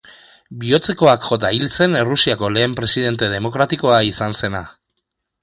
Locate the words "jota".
1.27-1.51